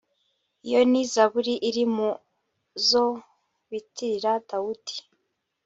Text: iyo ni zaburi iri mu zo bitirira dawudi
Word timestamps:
iyo 0.67 0.81
ni 0.91 1.01
zaburi 1.13 1.53
iri 1.69 1.83
mu 1.95 2.09
zo 2.87 3.05
bitirira 3.69 4.31
dawudi 4.49 4.95